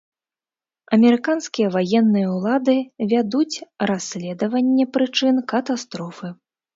Амерыканскія 0.95 1.67
ваенныя 1.75 2.27
ўлады 2.37 2.75
вядуць 3.11 3.55
расследаванне 3.91 4.85
прычын 4.97 5.35
катастрофы. 5.55 6.31